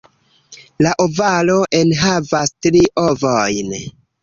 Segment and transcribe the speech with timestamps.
[0.85, 3.73] La ovaro enhavas tri ovojn.